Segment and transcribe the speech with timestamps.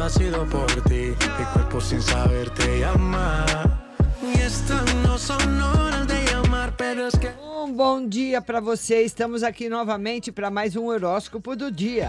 [0.00, 1.14] todo ha sido por ti.
[1.38, 3.44] Mi cuerpo sin saber te llama.
[4.22, 7.30] Y estas no son horas de llamar, pero es que.
[7.42, 9.02] Um bom dia para você.
[9.02, 12.08] Estamos aqui novamente para mais um horóscopo do dia.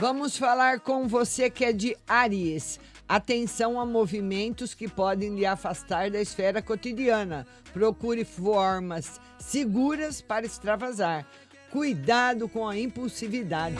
[0.00, 2.80] Vamos falar com você que é de Aries.
[3.06, 7.46] Atenção a movimentos que podem lhe afastar da esfera cotidiana.
[7.74, 11.26] Procure formas seguras para extravasar.
[11.70, 13.76] Cuidado com a impulsividade.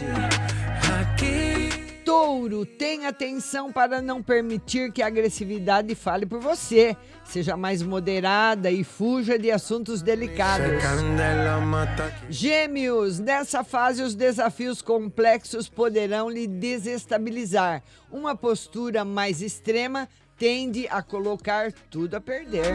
[2.04, 6.96] Touro, tenha atenção para não permitir que a agressividade fale por você.
[7.24, 10.66] Seja mais moderada e fuja de assuntos delicados.
[12.28, 17.82] Gêmeos, nessa fase os desafios complexos poderão lhe desestabilizar.
[18.10, 22.74] Uma postura mais extrema tende a colocar tudo a perder.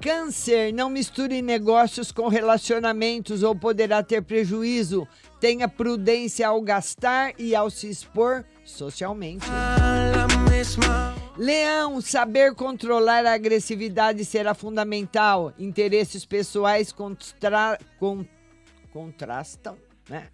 [0.00, 5.06] Câncer, não misture negócios com relacionamentos ou poderá ter prejuízo.
[5.40, 9.46] Tenha prudência ao gastar e ao se expor socialmente.
[11.36, 15.52] Leão, saber controlar a agressividade será fundamental.
[15.58, 18.24] Interesses pessoais contra- con-
[18.92, 19.76] contrastam,
[20.08, 20.28] né?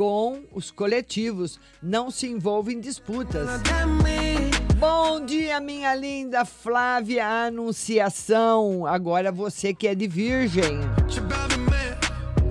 [0.00, 1.60] Com os coletivos.
[1.82, 3.46] Não se envolva em disputas.
[4.78, 8.86] Bom dia, minha linda Flávia Anunciação.
[8.86, 10.80] Agora você que é de Virgem.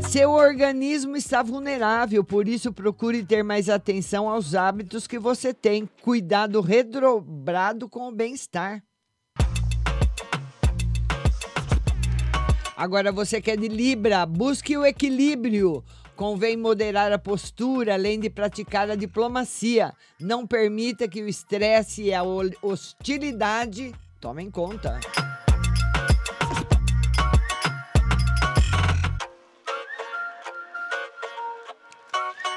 [0.07, 5.89] Seu organismo está vulnerável, por isso procure ter mais atenção aos hábitos que você tem.
[6.03, 8.83] Cuidado redobrado com o bem-estar.
[12.77, 15.83] Agora você que é de Libra, busque o equilíbrio.
[16.19, 19.93] Convém moderar a postura, além de praticar a diplomacia.
[20.19, 22.21] Não permita que o estresse e a
[22.61, 24.99] hostilidade tomem conta.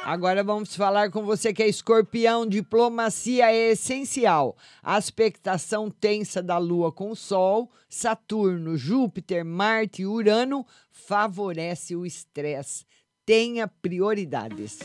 [0.04, 2.44] Agora vamos falar com você que é escorpião.
[2.44, 4.56] Diplomacia é essencial.
[4.82, 12.04] A expectação tensa da Lua com o Sol, Saturno, Júpiter, Marte e Urano favorece o
[12.04, 12.84] estresse.
[13.32, 14.78] Tenha prioridades.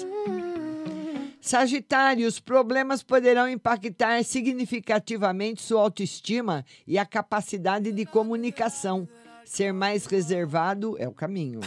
[1.41, 9.05] Sagitário, os problemas poderão impactar significativamente sua autoestima e a capacidade de comunicação.
[9.43, 11.59] Ser mais reservado é o caminho.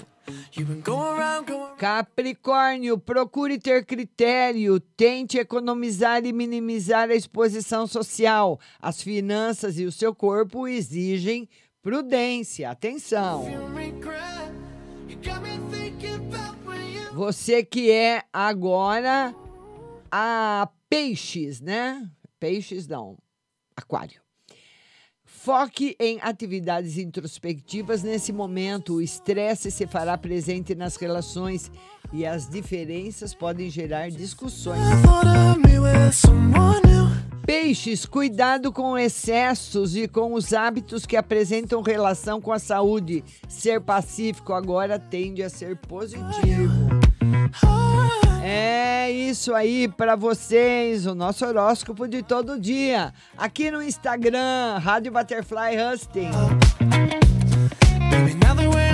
[1.76, 8.58] Capricórnio, procure ter critério, tente economizar e minimizar a exposição social.
[8.80, 11.46] As finanças e o seu corpo exigem
[11.82, 12.70] prudência.
[12.70, 13.44] Atenção.
[17.12, 19.34] Você que é agora
[20.10, 22.08] a peixes, né?
[22.38, 23.18] Peixes não,
[23.76, 24.20] aquário.
[25.24, 28.94] Foque em atividades introspectivas nesse momento.
[28.94, 31.70] O estresse se fará presente nas relações
[32.12, 34.80] e as diferenças podem gerar discussões.
[37.46, 43.24] Peixes, cuidado com excessos e com os hábitos que apresentam relação com a saúde.
[43.48, 46.79] Ser pacífico agora tende a ser positivo
[49.40, 55.78] isso aí para vocês, o nosso horóscopo de todo dia, aqui no Instagram, Rádio Butterfly
[55.80, 56.30] Husting.
[58.10, 58.89] Baby,